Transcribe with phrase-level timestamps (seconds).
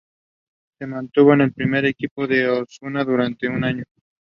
[0.79, 3.83] Se mantuvo en el primer equipo de Osasuna durante un año.